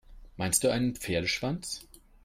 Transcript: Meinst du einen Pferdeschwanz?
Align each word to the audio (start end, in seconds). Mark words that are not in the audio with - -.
Meinst 0.35 0.63
du 0.63 0.69
einen 0.71 0.95
Pferdeschwanz? 0.95 1.85